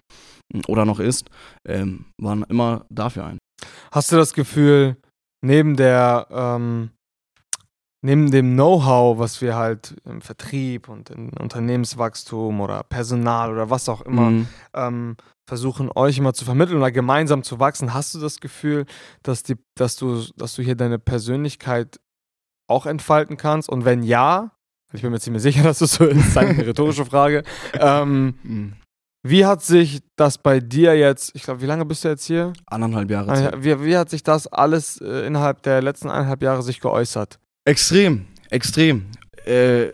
oder 0.68 0.86
noch 0.86 1.00
ist, 1.00 1.30
ähm, 1.68 2.06
waren 2.20 2.44
immer 2.44 2.86
dafür 2.90 3.26
ein. 3.26 3.38
Hast 3.92 4.12
du 4.12 4.16
das 4.16 4.34
Gefühl, 4.34 4.98
neben 5.44 5.76
der 5.76 6.28
ähm, 6.32 6.92
neben 8.06 8.30
dem 8.30 8.54
Know-how, 8.54 9.18
was 9.18 9.42
wir 9.42 9.56
halt 9.56 9.96
im 10.06 10.22
Vertrieb 10.22 10.88
und 10.88 11.10
in 11.10 11.30
Unternehmenswachstum 11.34 12.62
oder 12.62 12.84
Personal 12.84 13.52
oder 13.52 13.72
was 13.72 13.90
auch 13.90 14.02
immer 14.02 14.30
mhm. 14.30 14.48
ähm, 14.76 15.18
versuchen, 15.50 15.90
euch 15.94 16.20
immer 16.20 16.34
zu 16.34 16.46
vermitteln 16.46 16.78
oder 16.78 16.92
gemeinsam 16.92 17.42
zu 17.42 17.60
wachsen, 17.60 17.94
hast 17.94 18.14
du 18.14 18.20
das 18.20 18.40
Gefühl, 18.40 18.86
dass, 19.24 19.42
die, 19.42 19.56
dass, 19.76 19.96
du, 19.96 20.24
dass 20.38 20.56
du 20.56 20.62
hier 20.62 20.76
deine 20.76 21.00
Persönlichkeit 21.00 22.00
auch 22.68 22.86
entfalten 22.86 23.38
kannst? 23.38 23.70
Und 23.70 23.86
wenn 23.86 24.04
ja, 24.04 24.52
ich 24.94 25.02
bin 25.02 25.12
mir 25.12 25.20
ziemlich 25.20 25.44
sicher, 25.44 25.64
dass 25.64 25.80
das 25.80 25.94
so 25.94 26.06
ist, 26.06 26.38
eine 26.38 26.66
rhetorische 26.66 27.06
Frage. 27.06 27.44
Ähm, 27.80 28.36
mhm. 28.44 28.74
Wie 29.28 29.44
hat 29.46 29.64
sich 29.64 30.02
das 30.16 30.38
bei 30.38 30.60
dir 30.60 30.96
jetzt, 30.96 31.36
ich 31.36 31.42
glaube, 31.42 31.60
wie 31.62 31.66
lange 31.66 31.84
bist 31.84 32.04
du 32.04 32.10
jetzt 32.10 32.26
hier? 32.26 32.54
Anderthalb 32.68 33.10
Jahre. 33.10 33.64
Wie, 33.64 33.84
wie 33.84 33.98
hat 33.98 34.12
sich 34.12 34.22
das 34.22 34.46
alles 34.46 35.02
äh, 35.02 35.26
innerhalb 35.26 35.64
der 35.64 35.82
letzten 35.82 36.12
eineinhalb 36.12 36.44
Jahre 36.44 36.62
sich 36.62 36.80
geäußert? 36.80 37.40
Extrem, 37.68 38.28
extrem. 38.52 39.08
Äh, 39.46 39.94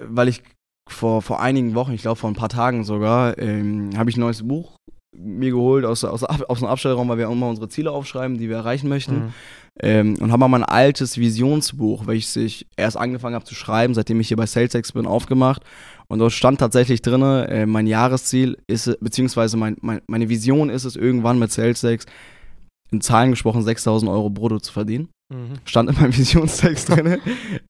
weil 0.00 0.26
ich 0.26 0.42
vor, 0.90 1.22
vor 1.22 1.40
einigen 1.40 1.76
Wochen, 1.76 1.92
ich 1.92 2.02
glaube 2.02 2.16
vor 2.16 2.28
ein 2.28 2.34
paar 2.34 2.48
Tagen 2.48 2.82
sogar, 2.82 3.38
ähm, 3.38 3.90
habe 3.96 4.10
ich 4.10 4.16
ein 4.16 4.20
neues 4.20 4.46
Buch 4.46 4.76
mir 5.16 5.50
geholt 5.50 5.84
aus, 5.84 6.04
aus, 6.04 6.24
aus 6.24 6.58
dem 6.58 6.68
Abstellraum, 6.68 7.08
weil 7.08 7.18
wir 7.18 7.28
immer 7.28 7.48
unsere 7.48 7.68
Ziele 7.68 7.90
aufschreiben, 7.90 8.38
die 8.38 8.48
wir 8.48 8.56
erreichen 8.56 8.88
möchten. 8.88 9.14
Mhm. 9.14 9.34
Ähm, 9.80 10.16
und 10.20 10.30
habe 10.30 10.40
mal 10.40 10.48
mein 10.48 10.64
altes 10.64 11.16
Visionsbuch, 11.16 12.06
welches 12.06 12.36
ich 12.36 12.66
erst 12.76 12.96
angefangen 12.96 13.34
habe 13.34 13.46
zu 13.46 13.54
schreiben, 13.54 13.94
seitdem 13.94 14.20
ich 14.20 14.28
hier 14.28 14.36
bei 14.36 14.46
SalesX 14.46 14.92
bin, 14.92 15.06
aufgemacht. 15.06 15.62
Und 16.08 16.18
dort 16.18 16.32
stand 16.32 16.60
tatsächlich 16.60 17.00
drin, 17.00 17.22
äh, 17.22 17.64
mein 17.64 17.86
Jahresziel 17.86 18.58
ist, 18.66 18.98
beziehungsweise 19.00 19.56
mein, 19.56 19.76
mein, 19.80 20.02
meine 20.06 20.28
Vision 20.28 20.68
ist 20.68 20.84
es, 20.84 20.94
irgendwann 20.94 21.38
mit 21.38 21.52
SalesX 21.52 22.04
in 22.90 23.00
Zahlen 23.00 23.30
gesprochen 23.30 23.62
6000 23.62 24.10
Euro 24.10 24.28
brutto 24.28 24.60
zu 24.60 24.72
verdienen. 24.72 25.08
Mhm. 25.32 25.54
Stand 25.64 25.88
in 25.88 25.96
meinem 25.96 26.14
Visionstext 26.16 26.90
drin. 26.90 27.18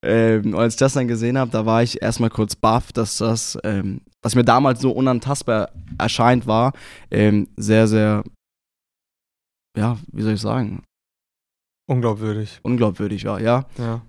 ähm, 0.02 0.46
und 0.46 0.56
als 0.56 0.74
ich 0.74 0.80
das 0.80 0.94
dann 0.94 1.06
gesehen 1.06 1.38
habe, 1.38 1.52
da 1.52 1.64
war 1.64 1.84
ich 1.84 2.02
erstmal 2.02 2.30
kurz 2.30 2.56
baff, 2.56 2.92
dass 2.92 3.18
das, 3.18 3.56
ähm, 3.62 4.00
was 4.22 4.34
mir 4.34 4.44
damals 4.44 4.80
so 4.80 4.90
unantastbar 4.90 5.70
erscheint 5.98 6.48
war, 6.48 6.72
ähm, 7.12 7.48
sehr, 7.56 7.86
sehr, 7.86 8.24
ja, 9.78 9.98
wie 10.10 10.22
soll 10.22 10.34
ich 10.34 10.40
sagen? 10.40 10.82
Unglaubwürdig. 11.92 12.60
Unglaubwürdig 12.62 13.24
war, 13.24 13.40
ja. 13.40 13.66
ja. 13.78 14.00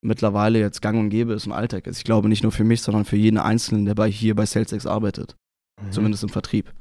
Mittlerweile 0.00 0.58
jetzt 0.58 0.82
gang 0.82 0.98
und 0.98 1.10
gäbe 1.10 1.32
ist 1.34 1.46
ein 1.46 1.52
Alltag 1.52 1.86
ist. 1.86 1.98
Ich 1.98 2.04
glaube 2.04 2.28
nicht 2.28 2.42
nur 2.42 2.52
für 2.52 2.64
mich, 2.64 2.82
sondern 2.82 3.04
für 3.04 3.16
jeden 3.16 3.38
Einzelnen, 3.38 3.84
der 3.84 3.94
bei, 3.94 4.10
hier 4.10 4.34
bei 4.34 4.46
SalesX 4.46 4.86
arbeitet. 4.86 5.36
Mhm. 5.80 5.92
Zumindest 5.92 6.22
im 6.24 6.28
Vertrieb. 6.28 6.72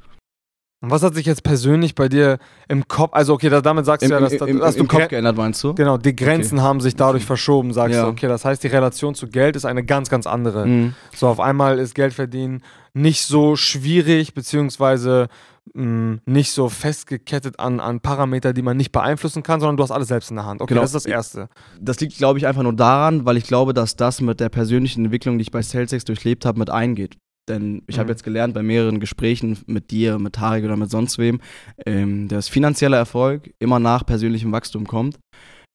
Und 0.79 0.91
was 0.91 1.01
hat 1.01 1.15
sich 1.15 1.25
jetzt 1.25 1.43
persönlich 1.43 1.95
bei 1.95 2.07
dir 2.07 2.37
im 2.67 2.87
Kopf, 2.87 3.11
also 3.13 3.33
okay, 3.33 3.49
da, 3.49 3.61
damit 3.61 3.85
sagst 3.85 4.03
Im, 4.03 4.09
du 4.09 4.15
ja, 4.15 4.21
dass, 4.21 4.33
im, 4.33 4.59
dass 4.59 4.75
im, 4.75 4.81
im 4.81 4.87
Kopf 4.87 5.07
geändert, 5.07 5.35
meinst 5.35 5.63
du? 5.63 5.73
Genau, 5.73 5.97
die 5.97 6.15
Grenzen 6.15 6.59
okay. 6.59 6.67
haben 6.67 6.81
sich 6.81 6.95
dadurch 6.95 7.25
verschoben, 7.25 7.73
sagst 7.73 7.95
ja. 7.95 8.03
du. 8.03 8.09
Okay, 8.09 8.27
das 8.27 8.45
heißt, 8.45 8.63
die 8.63 8.67
Relation 8.67 9.15
zu 9.15 9.27
Geld 9.27 9.55
ist 9.55 9.65
eine 9.65 9.83
ganz, 9.83 10.09
ganz 10.09 10.27
andere. 10.27 10.67
Mhm. 10.67 10.93
So, 11.15 11.27
auf 11.27 11.39
einmal 11.39 11.79
ist 11.79 11.95
Geld 11.95 12.13
verdienen 12.13 12.61
nicht 12.93 13.23
so 13.23 13.55
schwierig, 13.55 14.35
beziehungsweise 14.35 15.29
mh, 15.73 15.85
mm, 15.85 16.21
nicht 16.25 16.51
so 16.51 16.69
festgekettet 16.69 17.59
an, 17.59 17.79
an 17.79 17.99
Parameter, 17.99 18.53
die 18.53 18.61
man 18.61 18.77
nicht 18.77 18.91
beeinflussen 18.91 19.43
kann, 19.43 19.59
sondern 19.59 19.77
du 19.77 19.83
hast 19.83 19.91
alles 19.91 20.07
selbst 20.07 20.29
in 20.29 20.37
der 20.37 20.45
Hand. 20.45 20.61
Okay, 20.61 20.73
genau. 20.73 20.81
das 20.81 20.93
ist 20.93 21.05
das 21.05 21.11
Erste. 21.11 21.49
Das 21.79 21.99
liegt, 21.99 22.17
glaube 22.17 22.39
ich, 22.39 22.47
einfach 22.47 22.63
nur 22.63 22.73
daran, 22.73 23.25
weil 23.25 23.37
ich 23.37 23.45
glaube, 23.45 23.73
dass 23.73 23.95
das 23.95 24.21
mit 24.21 24.39
der 24.39 24.49
persönlichen 24.49 25.05
Entwicklung, 25.05 25.37
die 25.37 25.43
ich 25.43 25.51
bei 25.51 25.61
SalesX 25.61 26.05
durchlebt 26.05 26.45
habe, 26.45 26.59
mit 26.59 26.69
eingeht. 26.69 27.17
Denn 27.47 27.83
ich 27.87 27.95
mhm. 27.95 28.01
habe 28.01 28.09
jetzt 28.09 28.23
gelernt 28.23 28.53
bei 28.53 28.63
mehreren 28.63 28.99
Gesprächen 28.99 29.57
mit 29.67 29.91
dir, 29.91 30.19
mit 30.19 30.33
Tarek 30.33 30.65
oder 30.65 30.75
mit 30.75 30.89
sonst 30.89 31.17
wem, 31.17 31.39
ähm, 31.85 32.27
dass 32.27 32.49
finanzieller 32.49 32.97
Erfolg 32.97 33.51
immer 33.59 33.79
nach 33.79 34.05
persönlichem 34.05 34.51
Wachstum 34.51 34.85
kommt. 34.85 35.17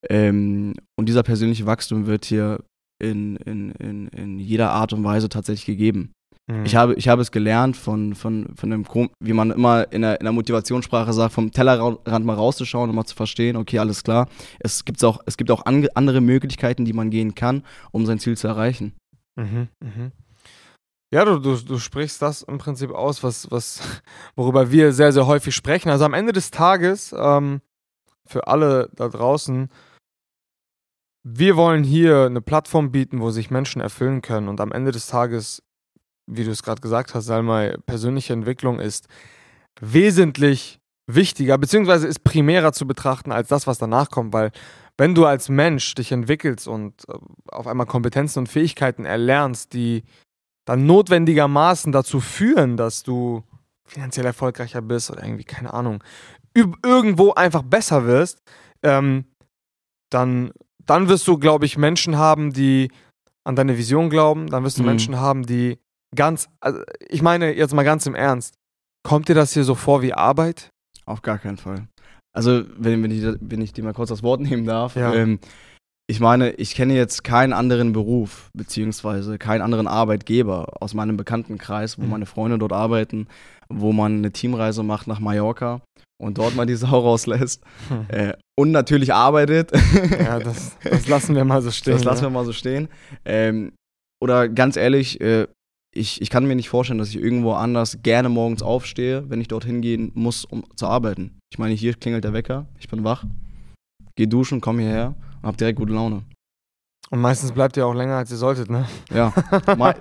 Ähm, 0.09 0.75
und 0.99 1.09
dieser 1.09 1.23
persönliche 1.23 1.67
Wachstum 1.67 2.07
wird 2.07 2.25
hier 2.25 2.59
in, 3.01 3.37
in, 3.37 3.73
in, 3.73 4.09
in 4.09 4.39
jeder 4.39 4.71
Art 4.71 4.93
und 4.93 5.05
Weise 5.05 5.29
tatsächlich 5.29 5.67
gegeben. 5.67 6.13
Mhm. 6.47 6.65
Ich, 6.65 6.75
habe, 6.75 6.95
ich 6.95 7.09
habe 7.09 7.23
es 7.23 7.31
gelernt 7.31 7.77
von, 7.77 8.15
von, 8.15 8.55
von 8.57 8.71
dem, 8.71 8.85
wie 9.21 9.33
man 9.33 9.51
immer 9.51 9.91
in 9.93 10.03
der, 10.03 10.21
in 10.21 10.25
der 10.25 10.33
Motivationssprache 10.33 11.13
sagt, 11.13 11.33
vom 11.33 11.53
Tellerrand 11.53 12.25
mal 12.25 12.35
rauszuschauen 12.35 12.91
und 12.91 12.97
mal 12.97 13.05
zu 13.05 13.15
verstehen, 13.15 13.57
okay, 13.57 13.79
alles 13.79 14.03
klar. 14.03 14.29
Es, 14.59 14.85
gibt's 14.85 15.05
auch, 15.05 15.21
es 15.27 15.37
gibt 15.37 15.51
auch 15.51 15.65
andere 15.65 16.21
Möglichkeiten, 16.21 16.85
die 16.85 16.93
man 16.93 17.11
gehen 17.11 17.35
kann, 17.35 17.65
um 17.93 18.07
sein 18.07 18.19
Ziel 18.19 18.37
zu 18.37 18.49
erreichen. 18.49 18.95
Mhm, 19.37 19.69
mhm. 19.81 20.13
Ja, 21.13 21.27
du, 21.27 21.39
du, 21.39 21.57
du 21.57 21.79
sprichst 21.79 22.23
das 22.23 22.43
im 22.43 22.59
Prinzip 22.59 22.91
aus, 22.91 23.23
was, 23.23 23.51
was, 23.51 23.81
worüber 24.35 24.71
wir 24.71 24.93
sehr, 24.93 25.13
sehr 25.13 25.27
häufig 25.27 25.55
sprechen. 25.55 25.91
Also 25.91 26.05
am 26.05 26.15
Ende 26.15 26.33
des 26.33 26.51
Tages, 26.51 27.15
ähm, 27.17 27.61
für 28.27 28.47
alle 28.47 28.89
da 28.95 29.09
draußen, 29.09 29.69
wir 31.25 31.57
wollen 31.57 31.85
hier 31.85 32.27
eine 32.27 32.41
Plattform 32.41 32.91
bieten, 32.91 33.21
wo 33.21 33.31
sich 33.31 33.51
Menschen 33.51 33.81
erfüllen 33.81 34.23
können. 34.23 34.49
Und 34.49 34.61
am 34.61 34.73
Ende 34.73 34.91
des 34.91 35.07
Tages, 35.07 35.63
wie 36.27 36.45
du 36.45 36.51
es 36.51 36.63
gerade 36.63 36.81
gesagt 36.81 37.15
hast, 37.15 37.27
Salmai, 37.27 37.77
persönliche 37.87 38.33
Entwicklung 38.33 38.81
ist 38.81 39.09
wesentlich 39.81 40.81
wichtiger, 41.07 41.59
beziehungsweise 41.59 42.07
ist 42.07 42.25
primärer 42.25 42.73
zu 42.73 42.87
betrachten 42.87 43.33
als 43.33 43.49
das, 43.49 43.67
was 43.67 43.79
danach 43.79 44.11
kommt, 44.11 44.33
weil 44.33 44.53
wenn 44.99 45.15
du 45.15 45.27
als 45.27 45.49
Mensch 45.49 45.95
dich 45.95 46.13
entwickelst 46.13 46.69
und 46.69 47.09
äh, 47.09 47.15
auf 47.49 47.67
einmal 47.67 47.87
Kompetenzen 47.87 48.41
und 48.41 48.49
Fähigkeiten 48.49 49.05
erlernst, 49.05 49.73
die 49.73 50.05
dann 50.65 50.87
notwendigermaßen 50.87 51.93
dazu 51.93 52.21
führen, 52.21 52.77
dass 52.77 53.03
du 53.03 53.43
finanziell 53.85 54.27
erfolgreicher 54.27 54.81
bist 54.81 55.11
oder 55.11 55.25
irgendwie, 55.25 55.45
keine 55.45 55.75
Ahnung, 55.75 56.05
irgendwo 56.55 57.33
einfach 57.33 57.63
besser 57.63 58.07
wirst, 58.07 58.43
ähm, 58.83 59.25
dann, 60.11 60.53
dann 60.87 61.09
wirst 61.09 61.27
du, 61.27 61.39
glaube 61.39 61.67
ich, 61.67 61.79
Menschen 61.79 62.17
haben, 62.17 62.53
die 62.53 62.91
an 63.45 63.57
deine 63.57 63.77
Vision 63.77 64.11
glauben, 64.11 64.49
dann 64.49 64.63
wirst 64.63 64.79
du 64.79 64.83
mhm. 64.83 64.89
Menschen 64.89 65.19
haben, 65.19 65.45
die 65.45 65.79
ganz, 66.15 66.49
also 66.61 66.81
ich 67.09 67.23
meine 67.23 67.55
jetzt 67.55 67.75
mal 67.75 67.83
ganz 67.85 68.07
im 68.07 68.15
Ernst, 68.15 68.55
kommt 69.07 69.29
dir 69.29 69.35
das 69.35 69.53
hier 69.53 69.65
so 69.65 69.75
vor 69.75 70.03
wie 70.03 70.13
Arbeit? 70.15 70.69
Auf 71.07 71.23
gar 71.23 71.39
keinen 71.39 71.57
Fall. 71.57 71.87
Also, 72.35 72.63
wenn, 72.79 73.03
wenn, 73.03 73.11
ich, 73.11 73.25
wenn 73.41 73.61
ich 73.61 73.73
dir 73.73 73.85
mal 73.85 73.93
kurz 73.93 74.09
das 74.09 74.23
Wort 74.23 74.41
nehmen 74.49 74.65
darf, 74.65 74.97
ja. 74.97 75.13
ähm, 75.15 75.39
ich 76.11 76.21
meine, 76.21 76.51
ich 76.53 76.75
kenne 76.75 76.95
jetzt 76.95 77.25
keinen 77.25 77.53
anderen 77.53 77.93
Beruf, 77.93 78.49
beziehungsweise 78.57 79.39
keinen 79.39 79.63
anderen 79.63 79.87
Arbeitgeber 79.87 80.67
aus 80.83 80.95
meinem 80.95 81.17
Bekanntenkreis, 81.17 81.99
wo 81.99 82.03
Mhm. 82.03 82.11
meine 82.11 82.27
Freunde 82.27 82.59
dort 82.59 82.73
arbeiten, 82.73 83.29
wo 83.69 83.93
man 83.93 84.19
eine 84.19 84.33
Teamreise 84.33 84.83
macht 84.83 85.07
nach 85.07 85.21
Mallorca 85.21 85.81
und 86.21 86.39
dort 86.39 86.55
mal 86.55 86.67
die 86.67 86.75
Sau 86.77 86.99
rauslässt 87.01 87.63
Hm. 87.89 88.07
äh, 88.09 88.35
und 88.59 88.71
natürlich 88.73 89.13
arbeitet. 89.15 89.73
Ja, 90.19 90.39
das, 90.39 90.77
das 90.85 91.09
lassen 91.09 91.35
wir 91.35 91.45
mal 91.45 91.63
so 91.63 91.71
stehen. 91.71 91.95
das 91.95 92.05
lassen 92.05 92.23
wir 92.23 92.31
mal 92.31 92.45
so 92.45 92.53
stehen. 92.53 92.89
Ähm, 93.25 93.73
oder 94.23 94.49
ganz 94.49 94.77
ehrlich, 94.77 95.21
äh, 95.21 95.47
ich, 95.95 96.23
ich 96.23 96.31
kann 96.31 96.47
mir 96.47 96.57
nicht 96.57 96.69
vorstellen, 96.69 96.99
dass 96.99 97.11
ich 97.11 97.17
irgendwo 97.17 97.53
anders 97.53 97.99
gerne 98.03 98.29
morgens 98.29 98.63
aufstehe, 98.63 99.29
wenn 99.29 99.41
ich 99.41 99.49
dorthin 99.49 99.83
gehen 99.83 100.11
muss, 100.15 100.45
um 100.45 100.65
zu 100.77 100.87
arbeiten. 100.87 101.39
Ich 101.51 101.59
meine, 101.59 101.75
hier 101.75 101.95
klingelt 101.95 102.25
der 102.25 102.33
Wecker, 102.33 102.67
ich 102.79 102.89
bin 102.89 103.05
wach, 103.05 103.25
geh 104.17 104.27
duschen, 104.27 104.61
komm 104.61 104.79
hierher 104.79 105.15
und 105.43 105.49
hab 105.49 105.57
direkt 105.57 105.79
gute 105.79 105.93
Laune. 105.93 106.23
Und 107.11 107.21
meistens 107.21 107.53
bleibt 107.53 107.77
ihr 107.77 107.87
auch 107.87 107.93
länger, 107.95 108.17
als 108.17 108.31
ihr 108.31 108.39
solltet, 108.39 108.71
ne? 108.71 108.87
Ja, 109.13 109.35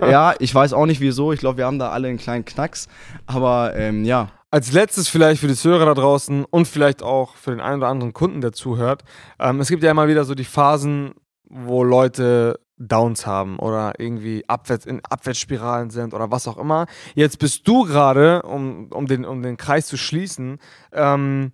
ja 0.00 0.34
ich 0.38 0.54
weiß 0.54 0.72
auch 0.72 0.86
nicht 0.86 1.02
wieso. 1.02 1.30
Ich 1.32 1.40
glaube, 1.40 1.58
wir 1.58 1.66
haben 1.66 1.78
da 1.78 1.90
alle 1.90 2.08
einen 2.08 2.16
kleinen 2.16 2.46
Knacks. 2.46 2.88
Aber 3.26 3.76
ähm, 3.76 4.06
ja, 4.06 4.30
Als 4.50 4.72
letztes 4.72 5.08
vielleicht 5.08 5.42
für 5.42 5.48
die 5.48 5.54
Zuhörer 5.54 5.84
da 5.84 5.92
draußen 5.92 6.46
und 6.46 6.66
vielleicht 6.66 7.02
auch 7.02 7.36
für 7.36 7.50
den 7.50 7.60
einen 7.60 7.82
oder 7.82 7.88
anderen 7.88 8.14
Kunden, 8.14 8.40
der 8.40 8.52
zuhört. 8.52 9.02
Ähm, 9.38 9.60
es 9.60 9.68
gibt 9.68 9.82
ja 9.82 9.90
immer 9.90 10.08
wieder 10.08 10.24
so 10.24 10.34
die 10.34 10.44
Phasen, 10.44 11.12
wo 11.50 11.84
Leute 11.84 12.58
Downs 12.88 13.26
haben 13.26 13.58
oder 13.58 13.98
irgendwie 13.98 14.44
abwärts, 14.48 14.86
in 14.86 15.00
Abwärtsspiralen 15.04 15.90
sind 15.90 16.14
oder 16.14 16.30
was 16.30 16.48
auch 16.48 16.58
immer. 16.58 16.86
Jetzt 17.14 17.38
bist 17.38 17.66
du 17.68 17.84
gerade, 17.84 18.42
um, 18.42 18.88
um, 18.88 19.06
den, 19.06 19.24
um 19.24 19.42
den 19.42 19.56
Kreis 19.56 19.86
zu 19.86 19.96
schließen, 19.96 20.58
ähm, 20.92 21.52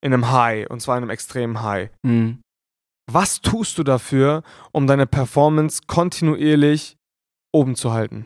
in 0.00 0.12
einem 0.12 0.30
High 0.32 0.68
und 0.70 0.80
zwar 0.80 0.96
in 0.96 1.02
einem 1.02 1.10
extremen 1.10 1.62
High. 1.62 1.90
mhm. 2.02 2.40
Was 3.12 3.40
tust 3.40 3.76
du 3.76 3.82
dafür, 3.82 4.44
um 4.70 4.86
deine 4.86 5.04
Performance 5.04 5.82
kontinuierlich 5.88 6.96
oben 7.52 7.74
zu 7.74 7.92
halten? 7.92 8.24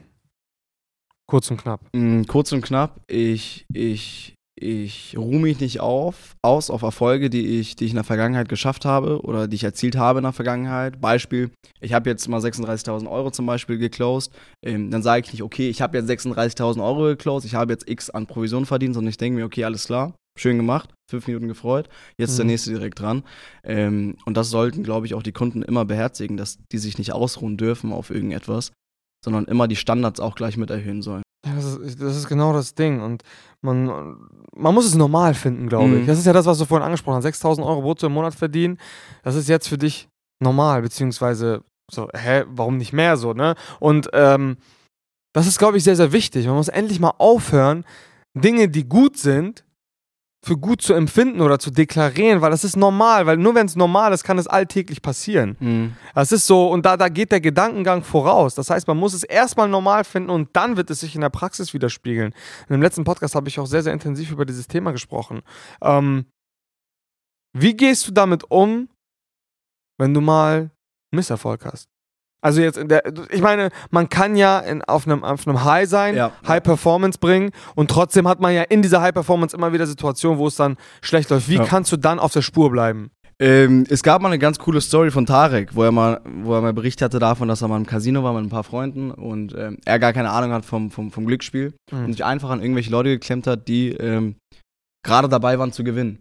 Kurz 1.27 1.51
und 1.51 1.57
knapp. 1.57 1.81
Mm, 1.95 2.25
kurz 2.25 2.53
und 2.53 2.61
knapp, 2.61 3.01
ich, 3.07 3.65
ich, 3.73 4.34
ich 4.57 5.17
ruhe 5.19 5.41
mich 5.41 5.59
nicht 5.61 5.81
auf, 5.81 6.37
aus 6.43 6.71
auf 6.71 6.83
Erfolge, 6.83 7.29
die 7.29 7.59
ich, 7.59 7.75
die 7.75 7.87
ich 7.87 7.91
in 7.91 7.97
der 7.97 8.05
Vergangenheit 8.05 8.49
geschafft 8.49 8.85
habe 8.85 9.21
oder 9.23 9.49
die 9.49 9.57
ich 9.57 9.65
erzielt 9.65 9.97
habe 9.97 10.21
in 10.21 10.23
der 10.23 10.33
Vergangenheit. 10.33 11.01
Beispiel, 11.01 11.51
ich 11.81 11.93
habe 11.93 12.09
jetzt 12.09 12.29
mal 12.29 12.41
36.000 12.41 13.11
Euro 13.11 13.31
zum 13.33 13.47
Beispiel 13.47 13.79
geclosed. 13.79 14.33
Ähm, 14.65 14.91
dann 14.91 15.03
sage 15.03 15.25
ich 15.27 15.33
nicht, 15.33 15.43
okay, 15.43 15.69
ich 15.69 15.83
habe 15.83 15.99
jetzt 15.99 16.09
36.000 16.09 16.85
Euro 16.85 17.03
geclosed, 17.07 17.45
ich 17.47 17.55
habe 17.57 17.73
jetzt 17.73 17.89
X 17.91 18.11
an 18.11 18.27
Provision 18.27 18.65
verdient, 18.65 18.95
sondern 18.95 19.11
ich 19.11 19.17
denke 19.17 19.39
mir, 19.41 19.45
okay, 19.45 19.65
alles 19.65 19.87
klar, 19.87 20.15
schön 20.39 20.57
gemacht, 20.57 20.95
fünf 21.11 21.27
Minuten 21.27 21.49
gefreut, 21.49 21.89
jetzt 22.17 22.31
ist 22.31 22.39
der 22.39 22.45
Mhm. 22.45 22.51
nächste 22.53 22.71
direkt 22.71 23.01
dran. 23.01 23.25
Ähm, 23.65 24.17
und 24.25 24.37
das 24.37 24.51
sollten, 24.51 24.85
glaube 24.85 25.07
ich, 25.07 25.15
auch 25.15 25.23
die 25.25 25.33
Kunden 25.33 25.63
immer 25.63 25.85
beherzigen, 25.85 26.37
dass 26.37 26.59
die 26.71 26.79
sich 26.79 26.97
nicht 26.99 27.13
ausruhen 27.13 27.57
dürfen 27.57 27.93
auf 27.93 28.11
irgendetwas, 28.11 28.71
sondern 29.25 29.47
immer 29.47 29.67
die 29.67 29.77
Standards 29.77 30.21
auch 30.21 30.37
gleich 30.37 30.57
mit 30.57 30.71
erhöhen 30.71 31.03
sollen. 31.03 31.24
Das 31.85 32.17
ist, 32.17 32.29
genau 32.29 32.53
das 32.53 32.75
Ding. 32.75 33.01
Und 33.01 33.23
man, 33.61 34.17
man 34.55 34.75
muss 34.75 34.87
es 34.87 34.95
normal 34.95 35.35
finden, 35.35 35.69
glaube 35.69 35.97
ich. 35.97 36.03
Mhm. 36.03 36.07
Das 36.07 36.19
ist 36.19 36.27
ja 36.27 36.33
das, 36.33 36.47
was 36.47 36.59
du 36.59 36.65
vorhin 36.65 36.85
angesprochen 36.85 37.17
hast. 37.17 37.25
6000 37.25 37.67
Euro 37.67 37.83
brutto 37.83 38.07
im 38.07 38.13
Monat 38.13 38.35
verdienen, 38.35 38.79
das 39.23 39.35
ist 39.35 39.49
jetzt 39.49 39.69
für 39.69 39.79
dich 39.79 40.09
normal, 40.43 40.83
beziehungsweise 40.83 41.63
so, 41.91 42.09
hä, 42.15 42.45
warum 42.49 42.79
nicht 42.79 42.93
mehr 42.93 43.17
so, 43.17 43.35
ne? 43.35 43.55
Und 43.79 44.09
ähm, 44.13 44.57
das 45.35 45.47
ist, 45.47 45.59
glaube 45.59 45.77
ich, 45.77 45.85
sehr, 45.85 45.97
sehr 45.97 46.13
wichtig. 46.13 46.47
Man 46.47 46.57
muss 46.57 46.69
endlich 46.69 47.01
mal 47.01 47.15
aufhören, 47.19 47.85
Dinge, 48.35 48.69
die 48.69 48.89
gut 48.89 49.17
sind, 49.17 49.65
für 50.45 50.59
gut 50.59 50.83
zu 50.83 50.93
empfinden 50.93 51.41
oder 51.41 51.59
zu 51.59 51.71
deklarieren, 51.71 52.43
weil 52.43 52.51
das 52.51 52.65
ist 52.65 52.77
normal, 52.77 53.25
weil 53.25 53.39
nur 53.39 53.55
wenn 53.55 53.67
es 53.67 53.77
normal 53.77 54.13
ist, 54.13 54.25
kann 54.25 54.37
es 54.37 54.47
alltäglich 54.47 55.01
passieren. 55.01 55.57
Mhm. 55.59 55.97
Das 56.15 56.33
ist 56.33 56.47
so, 56.47 56.69
und 56.71 56.85
da, 56.85 56.99
da 56.99 57.09
geht 57.09 57.33
der 57.33 57.41
Gedankengang 57.41 58.03
voraus. 58.03 58.55
Das 58.55 58.69
heißt, 58.69 58.87
man 58.87 58.99
muss 58.99 59.15
es 59.15 59.25
erstmal 59.25 59.69
normal 59.69 60.05
finden 60.05 60.29
und 60.29 60.51
dann 60.55 60.77
wird 60.77 60.91
es 60.91 61.01
sich 61.01 61.15
in 61.15 61.23
der 61.23 61.31
Praxis 61.31 61.73
widerspiegeln. 61.73 62.35
In 62.69 62.75
dem 62.75 62.83
letzten 62.83 63.05
Podcast 63.05 63.35
habe 63.35 63.49
ich 63.49 63.59
auch 63.59 63.67
sehr, 63.67 63.83
sehr 63.83 63.95
intensiv 63.95 64.31
über 64.31 64.45
dieses 64.45 64.69
Thema 64.69 64.93
gesprochen. 64.93 65.43
Ähm, 65.81 66.27
wie 67.57 67.75
gehst 67.75 68.07
du 68.07 68.13
damit 68.13 68.45
um, 68.51 68.89
wenn 69.99 70.13
du 70.13 70.21
mal 70.21 70.71
Misserfolg 71.11 71.65
hast? 71.65 71.94
Also 72.45 72.61
jetzt 72.61 72.77
in 72.77 72.89
der, 72.89 73.03
ich 73.31 73.41
meine, 73.41 73.71
man 73.91 74.09
kann 74.11 74.37
ja 74.37 74.59
in, 74.59 74.83
auf, 74.85 75.07
einem, 75.07 75.25
auf 75.25 75.49
einem 75.49 75.65
High 75.65 75.89
sein, 75.89 76.15
Ja. 76.15 76.31
High 76.47 76.63
Performance 76.63 77.19
bringen 77.19 77.51
und 77.75 77.91
trotzdem 77.91 78.29
hat 78.29 78.39
man 78.39 78.53
ja 78.55 78.63
in 78.63 78.83
dieser 78.83 79.01
High 79.01 79.15
Performance 79.15 79.57
immer 79.57 79.73
wieder 79.73 79.87
Situationen, 79.87 80.39
wo 80.39 80.47
es 80.47 80.57
dann 80.57 80.77
schlecht 81.01 81.31
läuft. 81.31 81.49
Wie 81.49 81.55
Ja. 81.57 81.65
kannst 81.65 81.91
du 81.91 81.97
dann 81.97 82.19
auf 82.19 82.33
der 82.33 82.43
Spur 82.43 82.71
bleiben? 82.71 83.11
Ähm, 83.41 83.85
es 83.89 84.03
gab 84.03 84.21
mal 84.23 84.29
eine 84.29 84.39
ganz 84.39 84.59
coole 84.59 84.81
Story 84.81 85.11
von 85.11 85.27
Tarek, 85.27 85.75
wo 85.75 85.83
er 85.83 85.91
mal, 85.91 86.21
wo 86.25 86.55
er 86.55 86.61
mal 86.61 86.73
Bericht 86.75 87.01
hatte 87.03 87.19
davon, 87.19 87.49
dass 87.49 87.63
er 87.63 87.69
mal 87.69 87.79
im 87.79 87.87
Casino 87.87 88.23
war 88.23 88.33
mit 88.35 88.45
ein 88.45 88.49
paar 88.51 88.63
Freunden 88.63 89.11
und 89.11 89.55
ähm, 89.59 89.79
er 89.87 89.99
gar 89.99 90.13
keine 90.13 90.31
Ahnung 90.31 90.53
hat 90.53 90.65
vom, 90.67 90.91
vom, 90.91 91.11
vom 91.11 91.27
Glücksspiel 91.27 91.75
Mhm. 91.91 92.05
und 92.05 92.13
sich 92.13 92.25
einfach 92.25 92.51
an 92.51 92.61
irgendwelche 92.61 92.91
Leute 92.91 93.09
geklemmt 93.09 93.47
hat, 93.47 93.67
die 93.69 93.89
ähm, 93.91 94.37
gerade 95.03 95.29
dabei 95.29 95.59
waren 95.59 95.73
zu 95.73 95.83
gewinnen. 95.83 96.21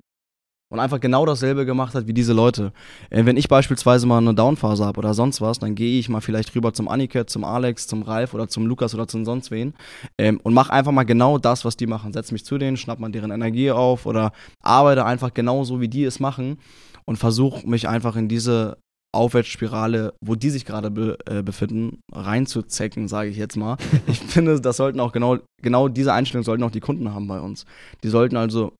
Und 0.73 0.79
einfach 0.79 0.99
genau 0.99 1.23
dasselbe 1.23 1.67
gemacht 1.67 1.93
hat 1.93 2.07
wie 2.07 2.15
diese 2.15 2.33
Leute. 2.33 2.73
Äh, 3.11 3.25
wenn 3.25 3.37
ich 3.37 3.47
beispielsweise 3.47 4.07
mal 4.07 4.17
eine 4.17 4.33
Downphase 4.33 4.83
habe 4.83 4.97
oder 4.97 5.13
sonst 5.13 5.39
was, 5.39 5.59
dann 5.59 5.75
gehe 5.75 5.99
ich 5.99 6.09
mal 6.09 6.19
vielleicht 6.19 6.55
rüber 6.55 6.73
zum 6.73 6.87
Aniket, 6.87 7.29
zum 7.29 7.43
Alex, 7.43 7.85
zum 7.85 8.01
Ralf 8.01 8.33
oder 8.33 8.47
zum 8.47 8.65
Lukas 8.65 8.95
oder 8.95 9.07
zum 9.07 9.23
sonst 9.23 9.51
wen 9.51 9.75
ähm, 10.17 10.39
und 10.41 10.55
mache 10.55 10.73
einfach 10.73 10.91
mal 10.91 11.03
genau 11.03 11.37
das, 11.37 11.63
was 11.63 11.77
die 11.77 11.85
machen. 11.85 12.11
Setz 12.11 12.31
mich 12.31 12.43
zu 12.43 12.57
denen, 12.57 12.75
schnapp 12.75 12.97
mal 12.97 13.11
deren 13.11 13.29
Energie 13.29 13.69
auf 13.69 14.07
oder 14.07 14.31
arbeite 14.63 15.05
einfach 15.05 15.31
genauso, 15.35 15.79
wie 15.79 15.89
die 15.89 16.05
es 16.05 16.19
machen 16.19 16.57
und 17.05 17.17
versuche 17.17 17.69
mich 17.69 17.87
einfach 17.87 18.15
in 18.15 18.27
diese 18.27 18.77
Aufwärtsspirale, 19.13 20.15
wo 20.25 20.33
die 20.33 20.49
sich 20.49 20.65
gerade 20.65 20.89
be 20.89 21.19
äh, 21.27 21.43
befinden, 21.43 21.99
reinzuzecken, 22.11 23.07
sage 23.07 23.29
ich 23.29 23.37
jetzt 23.37 23.57
mal. 23.57 23.77
Ich 24.07 24.17
finde, 24.21 24.59
das 24.59 24.77
sollten 24.77 24.99
auch 24.99 25.11
genau, 25.11 25.37
genau 25.61 25.87
diese 25.87 26.13
Einstellung 26.13 26.43
sollten 26.43 26.63
auch 26.63 26.71
die 26.71 26.79
Kunden 26.79 27.13
haben 27.13 27.27
bei 27.27 27.39
uns. 27.39 27.65
Die 28.03 28.09
sollten 28.09 28.37
also 28.37 28.73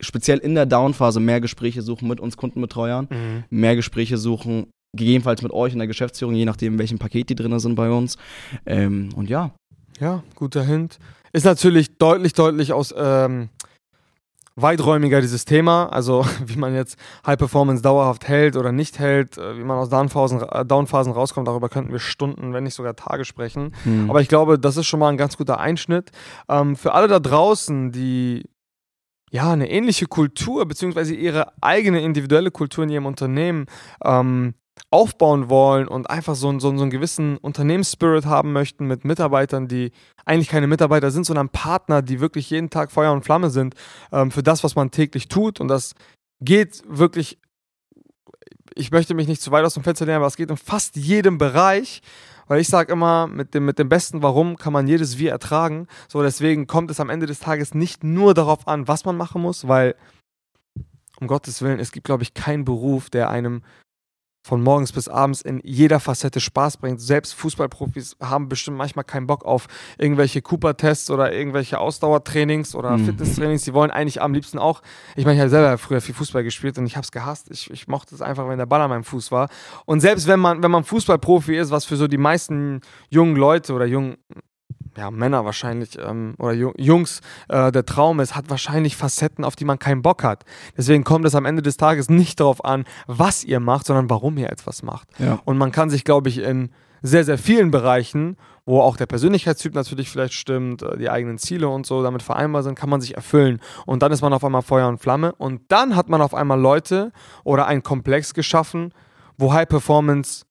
speziell 0.00 0.38
in 0.38 0.54
der 0.54 0.66
Downphase 0.66 1.20
mehr 1.20 1.40
Gespräche 1.40 1.82
suchen 1.82 2.08
mit 2.08 2.20
uns 2.20 2.36
Kundenbetreuern, 2.36 3.08
Mhm. 3.10 3.44
mehr 3.50 3.76
Gespräche 3.76 4.18
suchen, 4.18 4.66
gegebenenfalls 4.96 5.42
mit 5.42 5.52
euch 5.52 5.72
in 5.72 5.78
der 5.78 5.88
Geschäftsführung, 5.88 6.34
je 6.34 6.44
nachdem, 6.44 6.74
in 6.74 6.78
welchem 6.78 6.98
Paket 6.98 7.28
die 7.28 7.34
drin 7.34 7.58
sind 7.58 7.74
bei 7.74 7.90
uns. 7.90 8.16
Ähm, 8.66 9.10
und 9.16 9.28
ja, 9.28 9.50
Ja, 10.00 10.22
guter 10.34 10.62
Hint. 10.64 10.98
Ist 11.32 11.44
natürlich 11.44 11.98
deutlich, 11.98 12.32
deutlich 12.32 12.72
aus 12.72 12.92
ähm, 12.96 13.48
weiträumiger 14.56 15.20
dieses 15.20 15.44
Thema. 15.44 15.86
Also 15.86 16.24
wie 16.46 16.56
man 16.56 16.74
jetzt 16.74 16.96
High 17.26 17.38
Performance 17.38 17.82
dauerhaft 17.82 18.28
hält 18.28 18.56
oder 18.56 18.72
nicht 18.72 18.98
hält, 18.98 19.36
äh, 19.38 19.56
wie 19.58 19.64
man 19.64 19.78
aus 19.78 19.88
Downphasen, 19.88 20.42
äh, 20.42 20.64
Downphasen 20.64 21.12
rauskommt, 21.12 21.48
darüber 21.48 21.68
könnten 21.68 21.92
wir 21.92 21.98
Stunden, 21.98 22.52
wenn 22.52 22.64
nicht 22.64 22.74
sogar 22.74 22.94
Tage 22.96 23.24
sprechen. 23.24 23.72
hm. 23.84 24.08
Aber 24.10 24.20
ich 24.20 24.28
glaube, 24.28 24.58
das 24.58 24.76
ist 24.76 24.86
schon 24.86 25.00
mal 25.00 25.08
ein 25.08 25.16
ganz 25.16 25.36
guter 25.36 25.58
Einschnitt. 25.58 26.10
Ähm, 26.48 26.76
für 26.76 26.92
alle 26.92 27.08
da 27.08 27.18
draußen, 27.20 27.90
die 27.92 28.44
ja 29.34 29.52
eine 29.52 29.68
ähnliche 29.68 30.06
Kultur 30.06 30.64
beziehungsweise 30.66 31.12
ihre 31.14 31.52
eigene 31.60 32.00
individuelle 32.02 32.52
Kultur 32.52 32.84
in 32.84 32.90
ihrem 32.90 33.06
Unternehmen 33.06 33.66
ähm, 34.04 34.54
aufbauen 34.90 35.50
wollen 35.50 35.88
und 35.88 36.08
einfach 36.08 36.36
so, 36.36 36.48
einen- 36.48 36.60
so, 36.60 36.74
so 36.76 36.82
einen 36.82 36.90
gewissen 36.90 37.36
Unternehmensspirit 37.38 38.26
haben 38.26 38.52
möchten 38.52 38.86
mit 38.86 39.04
Mitarbeitern, 39.04 39.66
die 39.66 39.90
eigentlich 40.24 40.48
keine 40.48 40.68
Mitarbeiter 40.68 41.10
sind, 41.10 41.26
sondern 41.26 41.48
Partner, 41.48 42.00
die 42.00 42.20
wirklich 42.20 42.48
jeden 42.50 42.70
Tag 42.70 42.92
Feuer 42.92 43.12
und 43.12 43.24
Flamme 43.24 43.50
sind 43.50 43.74
ähm, 44.12 44.30
für 44.30 44.44
das, 44.44 44.62
was 44.62 44.76
man 44.76 44.92
täglich 44.92 45.26
tut. 45.26 45.58
Und 45.60 45.66
das 45.66 45.94
geht 46.40 46.82
wirklich, 46.86 47.38
ich 48.76 48.92
möchte 48.92 49.14
mich 49.14 49.26
nicht 49.26 49.42
zu 49.42 49.50
weit 49.50 49.64
aus 49.64 49.74
dem 49.74 49.82
Fenster 49.82 50.06
lehnen, 50.06 50.18
aber 50.18 50.26
es 50.26 50.36
geht 50.36 50.50
in 50.50 50.56
fast 50.56 50.94
jedem 50.96 51.38
Bereich. 51.38 52.00
Weil 52.46 52.60
ich 52.60 52.68
sage 52.68 52.92
immer, 52.92 53.26
mit 53.26 53.54
dem, 53.54 53.64
mit 53.64 53.78
dem 53.78 53.88
besten 53.88 54.22
Warum 54.22 54.56
kann 54.56 54.72
man 54.72 54.86
jedes 54.86 55.18
Wie 55.18 55.28
ertragen. 55.28 55.86
So, 56.08 56.22
deswegen 56.22 56.66
kommt 56.66 56.90
es 56.90 57.00
am 57.00 57.10
Ende 57.10 57.26
des 57.26 57.40
Tages 57.40 57.74
nicht 57.74 58.04
nur 58.04 58.34
darauf 58.34 58.68
an, 58.68 58.88
was 58.88 59.04
man 59.04 59.16
machen 59.16 59.42
muss, 59.42 59.66
weil, 59.68 59.94
um 61.20 61.26
Gottes 61.26 61.62
Willen, 61.62 61.78
es 61.78 61.92
gibt, 61.92 62.06
glaube 62.06 62.22
ich, 62.22 62.34
keinen 62.34 62.64
Beruf, 62.64 63.10
der 63.10 63.30
einem 63.30 63.62
von 64.46 64.62
morgens 64.62 64.92
bis 64.92 65.08
abends 65.08 65.40
in 65.40 65.58
jeder 65.64 66.00
Facette 66.00 66.38
Spaß 66.38 66.76
bringt. 66.76 67.00
Selbst 67.00 67.32
Fußballprofis 67.32 68.16
haben 68.20 68.50
bestimmt 68.50 68.76
manchmal 68.76 69.06
keinen 69.06 69.26
Bock 69.26 69.42
auf 69.42 69.68
irgendwelche 69.96 70.42
Cooper-Tests 70.42 71.10
oder 71.10 71.32
irgendwelche 71.32 71.78
Ausdauertrainings 71.80 72.74
oder 72.74 72.98
Mhm. 72.98 73.06
Fitnesstrainings. 73.06 73.62
Die 73.62 73.72
wollen 73.72 73.90
eigentlich 73.90 74.20
am 74.20 74.34
liebsten 74.34 74.58
auch, 74.58 74.82
ich 75.16 75.24
meine, 75.24 75.36
ich 75.36 75.40
habe 75.40 75.48
selber 75.48 75.78
früher 75.78 76.02
viel 76.02 76.14
Fußball 76.14 76.44
gespielt 76.44 76.76
und 76.76 76.84
ich 76.84 76.96
habe 76.96 77.04
es 77.04 77.10
gehasst. 77.10 77.50
Ich, 77.50 77.70
ich 77.70 77.88
mochte 77.88 78.14
es 78.14 78.20
einfach, 78.20 78.46
wenn 78.46 78.58
der 78.58 78.66
Ball 78.66 78.82
an 78.82 78.90
meinem 78.90 79.04
Fuß 79.04 79.32
war. 79.32 79.48
Und 79.86 80.00
selbst 80.00 80.26
wenn 80.26 80.40
man, 80.40 80.62
wenn 80.62 80.70
man 80.70 80.84
Fußballprofi 80.84 81.56
ist, 81.56 81.70
was 81.70 81.86
für 81.86 81.96
so 81.96 82.06
die 82.06 82.18
meisten 82.18 82.82
jungen 83.08 83.36
Leute 83.36 83.72
oder 83.72 83.86
jungen 83.86 84.18
ja, 84.96 85.10
Männer 85.10 85.44
wahrscheinlich 85.44 85.98
ähm, 85.98 86.34
oder 86.38 86.52
Ju- 86.52 86.74
Jungs 86.76 87.20
äh, 87.48 87.72
der 87.72 87.84
Traum 87.84 88.20
ist, 88.20 88.34
hat 88.36 88.48
wahrscheinlich 88.50 88.96
Facetten, 88.96 89.44
auf 89.44 89.56
die 89.56 89.64
man 89.64 89.78
keinen 89.78 90.02
Bock 90.02 90.22
hat. 90.22 90.44
Deswegen 90.76 91.04
kommt 91.04 91.24
es 91.24 91.34
am 91.34 91.44
Ende 91.46 91.62
des 91.62 91.76
Tages 91.76 92.08
nicht 92.08 92.40
darauf 92.40 92.64
an, 92.64 92.84
was 93.06 93.44
ihr 93.44 93.60
macht, 93.60 93.86
sondern 93.86 94.08
warum 94.10 94.36
ihr 94.38 94.50
etwas 94.50 94.82
macht. 94.82 95.08
ja. 95.18 95.40
Und 95.44 95.58
man 95.58 95.72
kann 95.72 95.90
sich, 95.90 96.04
glaube 96.04 96.28
ich, 96.28 96.38
in 96.38 96.70
sehr, 97.02 97.24
sehr 97.24 97.36
vielen 97.36 97.70
Bereichen, 97.70 98.36
wo 98.64 98.80
auch 98.80 98.96
der 98.96 99.04
Persönlichkeitstyp 99.04 99.74
natürlich 99.74 100.08
vielleicht 100.08 100.32
stimmt, 100.32 100.82
äh, 100.82 100.96
die 100.96 101.10
eigenen 101.10 101.36
Ziele 101.36 101.68
und 101.68 101.84
so 101.84 102.02
damit 102.02 102.22
vereinbar 102.22 102.62
sind, 102.62 102.76
kann 102.76 102.88
man 102.88 103.02
sich 103.02 103.14
erfüllen. 103.14 103.60
Und 103.84 104.02
dann 104.02 104.10
ist 104.10 104.22
man 104.22 104.32
auf 104.32 104.42
einmal 104.42 104.62
Feuer 104.62 104.88
und 104.88 104.98
Flamme. 104.98 105.34
Und 105.34 105.60
dann 105.68 105.96
hat 105.96 106.08
man 106.08 106.22
auf 106.22 106.32
einmal 106.34 106.58
Leute 106.58 107.12
oder 107.44 107.66
einen 107.66 107.82
Komplex 107.82 108.32
geschaffen, 108.32 108.94
wo 109.36 109.52
High 109.52 109.68
Performance 109.68 110.44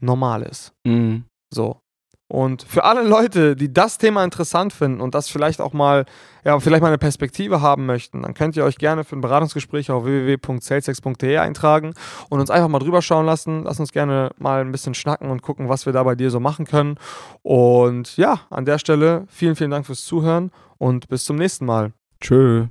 normal 0.00 0.42
ist. 0.42 0.72
Mhm. 0.84 1.24
So. 1.52 1.80
Und 2.28 2.62
für 2.62 2.84
alle 2.84 3.02
Leute, 3.02 3.56
die 3.56 3.72
das 3.72 3.96
Thema 3.96 4.22
interessant 4.22 4.74
finden 4.74 5.00
und 5.00 5.14
das 5.14 5.30
vielleicht 5.30 5.62
auch 5.62 5.72
mal, 5.72 6.04
ja, 6.44 6.60
vielleicht 6.60 6.82
mal 6.82 6.88
eine 6.88 6.98
Perspektive 6.98 7.62
haben 7.62 7.86
möchten, 7.86 8.22
dann 8.22 8.34
könnt 8.34 8.54
ihr 8.54 8.64
euch 8.64 8.76
gerne 8.76 9.04
für 9.04 9.16
ein 9.16 9.22
Beratungsgespräch 9.22 9.90
auf 9.90 10.04
www.salesex.de 10.04 11.38
eintragen 11.38 11.94
und 12.28 12.40
uns 12.40 12.50
einfach 12.50 12.68
mal 12.68 12.80
drüber 12.80 13.00
schauen 13.00 13.24
lassen. 13.24 13.64
Lass 13.64 13.80
uns 13.80 13.92
gerne 13.92 14.30
mal 14.36 14.60
ein 14.60 14.72
bisschen 14.72 14.92
schnacken 14.92 15.30
und 15.30 15.40
gucken, 15.40 15.70
was 15.70 15.86
wir 15.86 15.94
da 15.94 16.02
bei 16.02 16.14
dir 16.14 16.30
so 16.30 16.38
machen 16.38 16.66
können. 16.66 16.96
Und 17.42 18.18
ja, 18.18 18.40
an 18.50 18.66
der 18.66 18.78
Stelle 18.78 19.24
vielen, 19.28 19.56
vielen 19.56 19.70
Dank 19.70 19.86
fürs 19.86 20.04
Zuhören 20.04 20.50
und 20.76 21.08
bis 21.08 21.24
zum 21.24 21.36
nächsten 21.36 21.64
Mal. 21.64 21.92
Tschö. 22.20 22.66